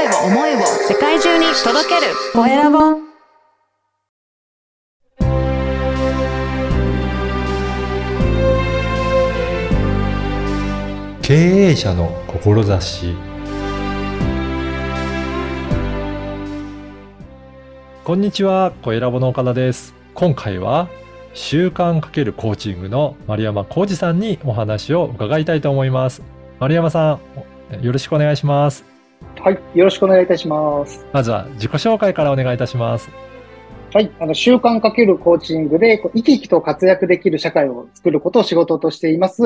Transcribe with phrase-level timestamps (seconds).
[0.00, 2.78] 声を思いを世界中に届けるコエラボ
[11.20, 13.14] 経営者の志
[18.02, 19.94] こんにちは、コエラボの岡田です。
[20.14, 20.88] 今回は
[21.34, 26.22] 習慣かけるコーチングの丸山浩二さんにお話を伺いたいと思います。
[26.58, 27.18] 丸山さ
[27.70, 28.99] ん、よろしくお願いします。
[29.42, 29.62] はい。
[29.74, 31.06] よろしくお願いいたします。
[31.12, 33.10] まずは自己紹介からお願いいたします。
[33.92, 34.14] はい。
[34.20, 39.42] あの、習慣かけるコーチングで、生き生きと活躍できる社会を作ることを仕事としています。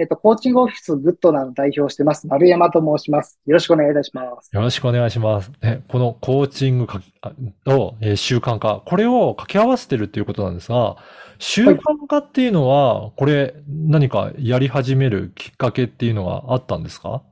[0.00, 2.28] えっと、コーチングオフィスグッドナの代表をしてます。
[2.28, 3.40] 丸山と申します。
[3.46, 4.50] よろしくお願いいたします。
[4.52, 5.50] よろしくお願いします。
[5.60, 7.32] ね、このコーチングかあ
[7.64, 10.98] と、えー習慣化、これを掛け合わせてるっていうことなんですが、
[11.40, 17.22] 習慣化っていうのは、これ何かやり始めるきっかけっていうのがあったんですか？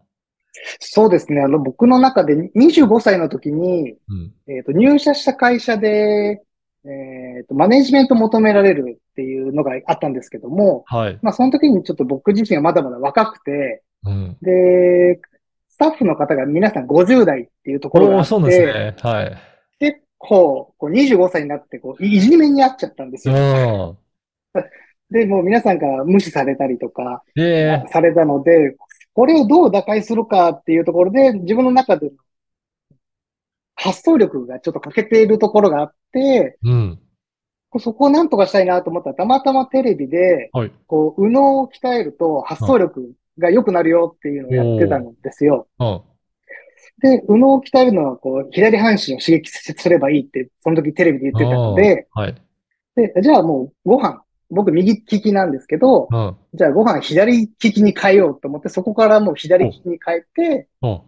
[0.80, 1.40] そうですね。
[1.40, 4.32] あの、僕の中で25歳の時に、うん。
[4.48, 6.42] えっと、入社した会社で、
[6.84, 11.18] えっと、マネジメント求められるっていうのがあったんですけども、はい。
[11.22, 14.36] まあ、その時にちょっと僕自身がまだまだ若くて、うん。
[14.40, 15.20] で、
[15.68, 18.96] スタッフの方が皆さん50代っていうところがあって、ですね。
[19.00, 19.36] はい。
[19.78, 23.98] 結構、こう25歳になって、こう、いじめにあっちゃったんですうよ。
[24.54, 24.62] ん。
[25.10, 28.76] で、もう皆さんから無視されたりとか、で、されたので、
[29.16, 32.16] これをどう打開するかっていうところで、自分の中での
[33.74, 37.00] 発想力がちょっと欠けているところがあって、うん。
[37.78, 40.72] そこをなんとかしたいなと思ったら、たまたまテレビで、はい。
[40.86, 45.66] こう、右脳を鍛えると発想力が良くなるよっていうのをやってたんですよ。
[45.78, 46.02] うん。
[47.00, 52.34] で、右脳を鍛えるのは、こう、左半身を刺激すればいいって、その時テレビで言ってたので、はい。
[52.96, 56.36] で、じゃあもうご飯、僕右利きなんですけど、うん。
[56.54, 61.00] じゃあご飯左利きに変えようと思って、そこからもう左利きに変えて、うん。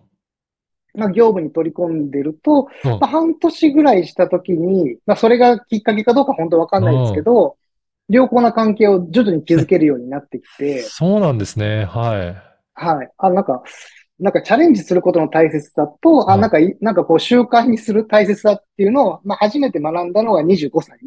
[0.95, 7.57] まあ業務に取り込んでると、うんまあ半年ぐらいした時に、まあそれがきっかけかどうか本当わかんないですけど、
[8.09, 11.85] 良好な関係を徐々に築けるようになってきて、そうなんですね。
[11.85, 12.49] はい。
[12.75, 13.11] はい。
[13.19, 13.63] あ、なんか、
[14.19, 20.99] なんかチャレンジすることの大切さと、あ、うんなんかい、なんかこう習慣にする大切さっていうのを、まあ初めて学んだのが25歳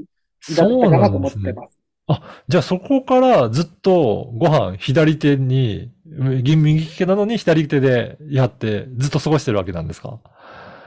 [0.56, 1.18] だったかなんと。
[1.18, 1.81] 思ってます。
[2.48, 10.20] じゃあそこからずっとご飯左手に、右右利きなのに左手でやってずっと過ごしてるわけなんですか？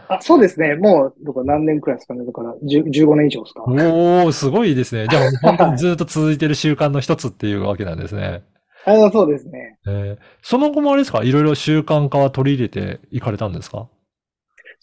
[0.09, 0.75] あ、そうですね。
[0.75, 2.27] もう、どこ何年くらいですかね。
[2.27, 3.63] だから、10 15年以上ですか。
[3.63, 5.07] おー、すごいですね。
[5.09, 8.43] じゃあ 本当にずっと続いてる習慣の一つっていうわけなんですね。
[8.87, 9.79] あそうですね。
[9.87, 11.23] えーその後もあれですか？
[11.25, 13.89] いろいろ習慣化は取り入れていかれたんですか？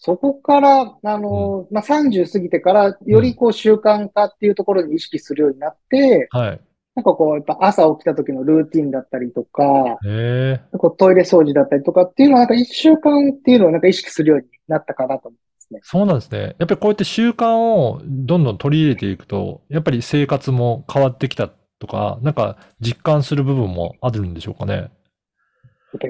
[0.03, 6.61] そこから、あの、まあ、30過ぎてから、よりこう習慣化っていうところに意識するようになって、はい。
[6.95, 15.79] なんかこう、やっぱ朝起きた時のルーティンだったりとか、ええこうトイレ掃除だったりとかっていうのは、なんか一週間っていうのをなんか意識するようになったかなと思いますね。
[15.83, 16.39] そうなんですね。
[16.41, 24.89] やっぱりこうやって習慣をどんどん取り入れていくと、やっぱり生活も変わってきたとか、なんか実感する部分もあるんでしょうかね。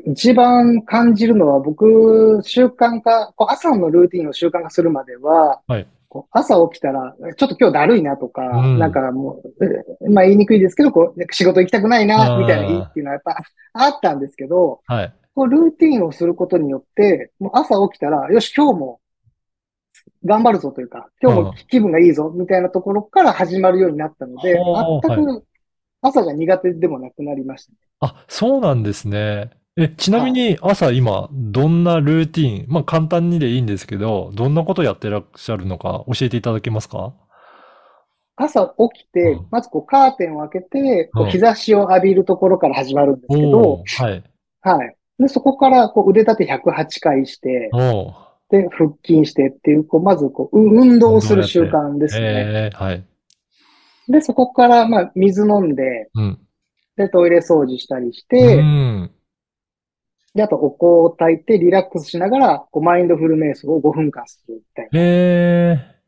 [0.06, 9.66] 一番感じるのは僕、習慣化、こう朝のルーティンを習慣化するまでは、はいこう朝起きたら、ちょっと今日だるいなとか、うんなんかもう、
[10.04, 13.38] えまあ言いにくいですけど、こう、仕事行きたくないな、みたいな日っていうのはやっぱ
[13.72, 15.14] あったんですけど、はい。
[15.34, 19.00] こうルーティンをすることによって、もう朝起きたら、よし、今日も
[20.26, 24.60] 頑張るぞというか、今日も気分がいいぞ、みたいなところから始まるようになったので、
[25.02, 25.46] 全く
[26.02, 27.74] 朝が苦手でもなくなりました。
[28.02, 29.52] あ、そうなんですね。
[29.78, 37.14] え、ちなみに朝今、どんなルーティン、まあ簡単にでいいんですけど、どんなことやってらっしゃるのか教えていただけますか？
[38.36, 44.24] 朝起きてうん、まずこうカーテンを開けて、こう日差しを浴びるところから始まるんですけどお、ー、はい。
[44.62, 44.96] はい。
[45.20, 47.70] で、そこからこう腕立て108回して、
[48.50, 52.26] で、腹筋してっていう、こう、まずこう、う運動をする習慣ですね。
[52.26, 53.06] ええはい。
[54.10, 56.40] で、そこから、まあ、水飲んで、うん。
[56.98, 59.12] で、トイレ掃除したりしうて、ん。
[60.34, 64.90] で、あとお香を焚いてリラックスしながら、こうマインドフル瞑想を5分間するみたいな。
[64.94, 66.02] ええ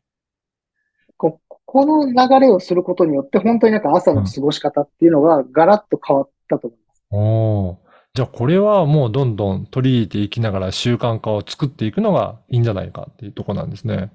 [1.16, 7.02] ここの流れをすることによって、本当になんか朝の過ごし方っていうのがガラッと変わったと思います。
[7.10, 7.76] おー
[8.14, 14.12] じゃあこれはもうどんどん取り入れていきながら習慣化を作っていくのがいいんじゃないかっていうところなんですね。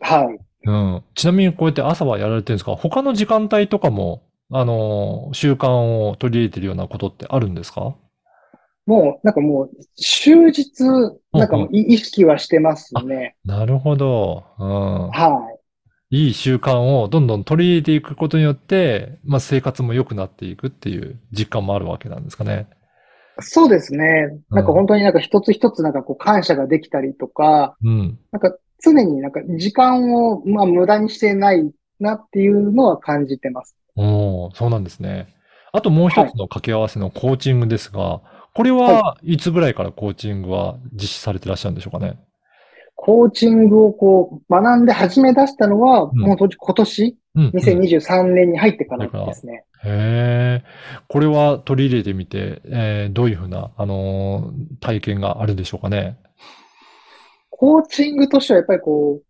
[0.00, 0.38] はい。
[0.64, 1.04] うん。
[1.14, 2.74] ちなみにこうやって朝はやられてるんですか？
[2.74, 5.68] 他の時間帯とかも、あのー習慣
[6.08, 7.94] を取り入れてるようなことってあるんですか？
[8.86, 10.84] もう、なんかもう、終日、
[11.32, 13.36] なんかもうい意識はしてますね。
[13.44, 14.44] なるほど。
[14.58, 15.10] うん。
[15.10, 15.40] は
[16.10, 22.68] いい習慣をどんどん取り入れていくことによって、まあ生活も良くなっていくっていう実感もあるわけなんですかね。
[23.40, 24.28] そうですね。
[24.50, 28.18] なんか本当になんか一つ一つなんかこう感謝ができたりとか、うん。
[28.30, 33.76] なんか常になんか時間をまあ無駄にしてないなっていうのは感じてます。
[33.96, 35.34] おーそうなんですね。
[35.72, 38.22] あともう一つの掛け合わせのコーチングですが、
[38.56, 42.18] これはいつぐらいからコーチングは実施されてらっしゃるんでしょうかね？
[42.94, 47.50] コーチングをこう学んで始め出したのは、ん本当に今年、うん、うん。
[47.50, 49.64] 2023年に入ってからですね。
[49.84, 50.64] へえ。
[51.06, 56.16] これは取り入れてみて、えーどういうふうな、あのー体験があるでしょうかね？
[57.50, 59.24] コーチングとしてはやっぱりこう、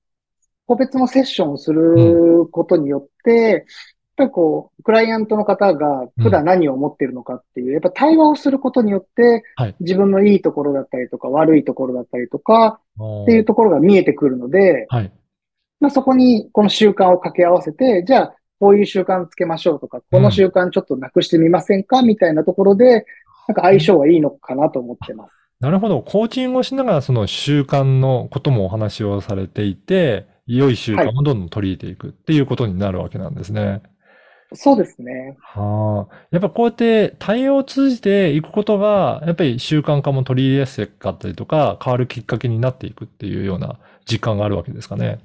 [0.68, 3.66] 個別のセッションをすることによって、
[4.16, 15.12] ぱりこう、クライアントの方が普段何を思っているのかっていう、やっぱ対話をすることによってはい、自分のいいところだったりとか、悪いところだったりとか、っっていうところが見えてくるので、はい。
[15.80, 23.04] まあ、そこにこの習慣を掛け合わせて、じゃあ、こういう習慣つけましょうとか、この習慣ちょっとなくしてみませんかみたいなところで、
[23.48, 25.32] なんか相性がいいのかなと思ってます。
[25.60, 26.02] なるほど。
[26.02, 33.82] コーチングをしながらその習慣のこともお話をされていて、良い習慣をどんどん取り入れていくっていうことになるわけなんですね。
[34.54, 35.36] そうですね。
[35.40, 36.14] はあ。
[36.30, 43.78] やっぱこうやって対応を通じていくことが、やっぱり習慣化も取り入れやすかったりとか、変わるきっかけになっていくっていうような
[44.10, 45.18] 実感があるわけですかね。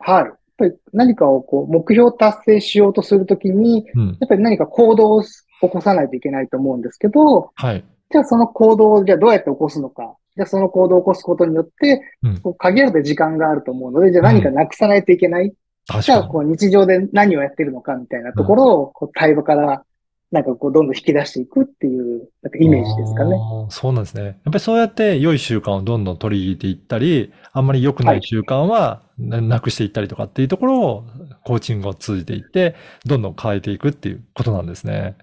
[0.00, 0.24] はい。
[0.24, 4.06] やっぱり何かをこう、目標達成しようとするときに、うん。
[4.20, 5.28] やっぱり何か行動を起
[5.60, 7.84] こさないといけないと思うんですけど、はい。
[8.10, 10.16] じゃあその行動をじゃあどうやって起こすのか。
[10.36, 15.52] じゃあその行動を起こすことによって、うんこう限られた時間があると思うので、じゃあ何かなくさないといけない。
[16.00, 19.84] じゃあこう日常で何をやってるのかみたいなところを、こう対話から
[20.30, 23.36] なんかこうどんどん引き出していくっていう、なんかイメージですかね。
[23.68, 24.24] そうなんですね。
[24.24, 31.04] やっぱりそうやって良い習慣をどんどん取り入れていったり、あんまり良くない習慣はななくしていったりとかっていうところを
[31.44, 35.16] コーチングを通じていって、どんどん変えていくっていうことなんですね。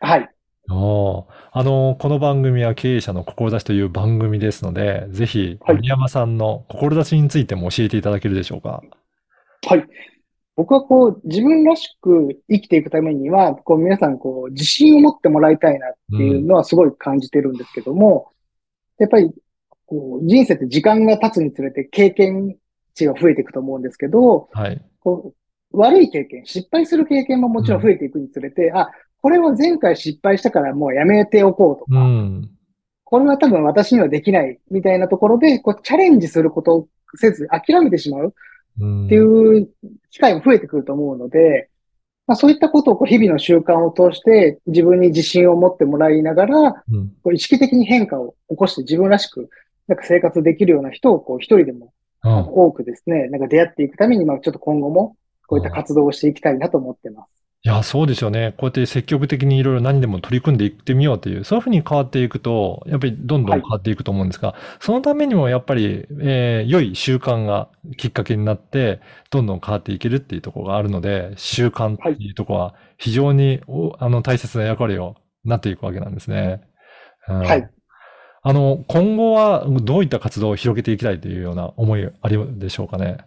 [0.00, 0.28] はい。
[0.70, 8.68] おーあの、この番組は経営者の志という番組ですので、ぜひ、はい森山さんの志についても教えていただけるでしょうか？
[8.70, 8.90] はい。
[10.56, 18.30] 僕はこう、自分らしく生きていくためには、こう皆さんこう、自信を持ってもらいたいなっていうのはすごい感じてるんですけども、
[18.98, 19.30] やっぱり、
[19.84, 22.56] こう、人生って時間が経つにつれて経験
[22.94, 24.82] 値が増えていくと思うんですけど、はい。
[25.00, 25.34] こ
[25.72, 28.90] う、悪い経験、失敗する経験ももちろん増えていくにつれて、あ、
[29.20, 32.50] これは前回失敗したからもうやめておこうとうか、ん。
[33.04, 38.32] これは多分私にはできないみたいなところで、こう、チャレンジすることをせず諦めてしまううん
[38.76, 39.68] っていう
[40.10, 41.70] 機会も増えてくると思うので、
[42.26, 47.08] まあ、そういったことをこう日々の習慣を通して自分に自信を持ってもらいながら、うん。
[47.22, 49.48] こう意識的に変化を起こして自分らしく
[49.86, 51.92] なんか生活できるような人をこう一人でも
[52.22, 57.45] 多くですね、なんか出会っていくために、まあちょっと今後もこういった活動をしていきたいなと思ってます。
[57.66, 58.52] いや、そうですよね。
[58.58, 76.60] こうやって積極的にいろいろ何でも取り組んでいってみようという、そういうふうに変わっていくと、やっぱりどんどん変わっていくと思うんですが、そのためにもやっぱり、えー良い習慣がきっかけになって、どんどん変わっていけるっていうところがあるので、習慣っていうところは非常に、おあの大切な役割をなっていくわけなんですね。
[77.26, 77.68] うんはい。
[78.42, 83.18] あの、今後はどういった活動を広げていきたいというような思いありでしょうかね。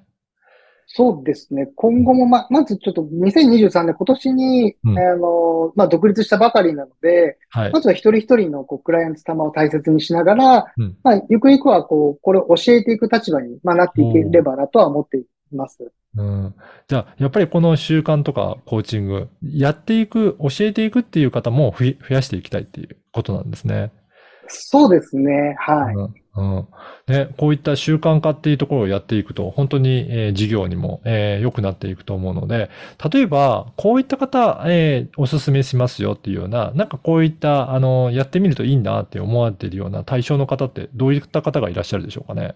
[0.91, 1.67] そうですね。
[1.75, 7.79] 今後もま、まずちょっと2023年今年に、うんあの、まあ独立したばかりなので、はいま。
[7.79, 15.91] ずは一人一人のこうクライアント様を大切にしながら、うんまあ、ゆくゆくはこう、これを教えていく立場に、まあ、なっていければなとは思っています。
[16.17, 16.55] うん。
[16.87, 23.91] じゃあ、やっぱりこの習慣とかコーチング、やっていく、教えていくっていう方も増増やしていきたいっていうことなんですね。
[24.49, 25.55] そうですね。
[25.59, 25.95] はい。
[25.95, 26.15] うん。
[26.35, 26.67] うん。
[27.07, 32.69] ね、こういった習慣化っていうところをやっていくと、本当に、えー事業にも、えー良くなっていくと思うので、
[33.11, 42.55] 例えば、こういった方、えーおすすめしますよっていうような、なんかこういった、あの、やってみるといいんだって思われているような対象の方って、どういった方がいらっしゃるでしょうかね？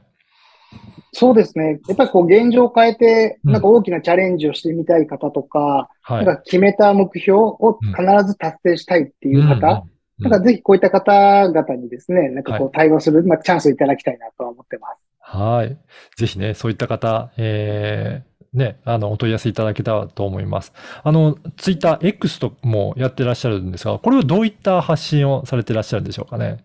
[1.15, 1.79] そうですね。
[1.87, 6.25] やっぱりこう、現状を変えて、うんなんか大きなチャレンジをしてみたい方とか、はい。
[6.25, 9.83] なんか決めた目標を必ず達成したいっていう方、
[10.19, 15.07] うんうんなんかぜひこういった方々にですね、なんかこう対話する、まあ、チャンスをいただきたいなとは思ってます。
[15.19, 15.75] はい。
[16.15, 20.71] ぜひね、そういった方、えー、ね、あの、お問い合わせいただけたらと思います。
[21.03, 26.63] あの、ツイッター X ともやってらっしゃるんですが、これはどういった発信をされてらっしゃるんでしょうかね？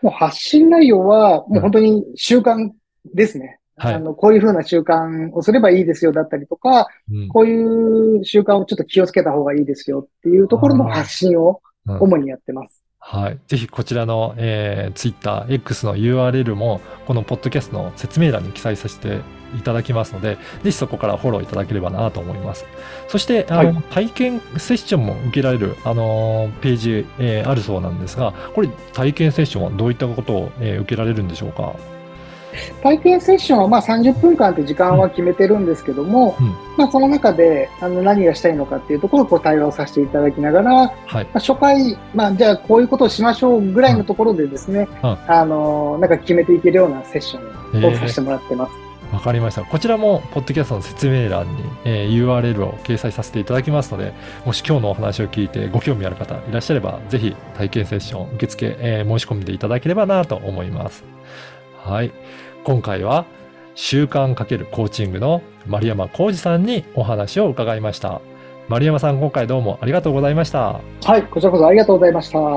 [0.00, 2.70] もう発信内容は、もう本当に習慣
[3.16, 3.58] ですね。
[3.78, 7.28] はいあの、こういうふうな習慣をすればいいですよだったりとか、うん。
[7.28, 11.56] こういう習慣をちょっと気をつけた方がいいですよっていうところの発信をうん
[11.98, 12.82] 主にやってます。
[12.98, 13.38] はい。
[13.46, 19.20] ぜひこちらの、えー、Twitter、X の URL も、このポッドキャストの説明欄に記載させて
[19.56, 22.66] いただきますので、ぜひそこからフォローいただければなと思います。
[23.06, 31.74] そして、あの、は体験セッションも受けられる、あの、ページ、えーあるそうなんですが、これ、体験セッションはどういったことを、えー受けられるんでしょうか？
[32.82, 41.28] 体験セッションはまあ30分間って時間は決めてるんですけども、うんまあその中であの何がしたいのかっていうところをこう対話をさせていただきながら、まはい。
[41.32, 48.86] あ、初回、まあじゃあこういうことをしましょうぐらいのところでですね、うんあの、なんか決めていけるようなセッションをさせてもらってます。
[49.12, 49.64] わかりました。
[49.64, 54.12] こちらも、ポッドキャストの説明欄に、えー URL を掲載させていただきますので、
[54.44, 61.04] もし今日のお話を聞いてご興味ある方いらっしゃれば、ぜひ体験セッション受付、えー申し込んでいただければなと思います。
[61.86, 62.12] はい。
[62.64, 63.24] 今回は、
[63.76, 68.20] 習慣かけるコーチングの丸山浩二さんにお話を伺いました。
[68.68, 70.80] 丸山さん、今回どうもありがとうございました。
[71.04, 72.38] はい、こちらこそありがとうございました。
[72.38, 72.48] 声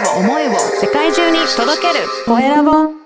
[0.00, 2.97] を思いを世界中に届けるコエラボ